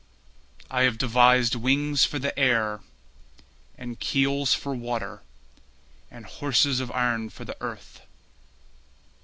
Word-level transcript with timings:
I 0.71 0.81
have 0.81 0.97
devised 0.97 1.53
wings 1.53 2.05
for 2.05 2.17
the 2.17 2.35
air, 2.35 2.79
And 3.77 3.99
keels 3.99 4.51
for 4.51 4.73
water, 4.73 5.21
And 6.09 6.25
horses 6.25 6.79
of 6.79 6.89
iron 6.89 7.29
for 7.29 7.45
the 7.45 7.55
earth. 7.61 8.01